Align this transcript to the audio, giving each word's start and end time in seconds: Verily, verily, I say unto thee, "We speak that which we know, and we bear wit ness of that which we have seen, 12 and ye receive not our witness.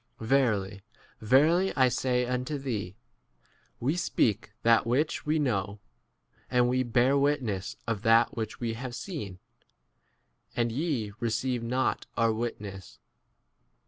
Verily, 0.19 0.81
verily, 1.19 1.71
I 1.75 1.87
say 1.87 2.25
unto 2.25 2.57
thee, 2.57 2.95
"We 3.79 3.95
speak 3.95 4.51
that 4.63 4.87
which 4.87 5.27
we 5.27 5.37
know, 5.37 5.79
and 6.49 6.67
we 6.67 6.81
bear 6.81 7.15
wit 7.15 7.43
ness 7.43 7.75
of 7.85 8.01
that 8.01 8.35
which 8.35 8.59
we 8.59 8.73
have 8.73 8.95
seen, 8.95 9.37
12 10.55 10.57
and 10.57 10.71
ye 10.71 11.13
receive 11.19 11.61
not 11.61 12.07
our 12.17 12.33
witness. 12.33 12.97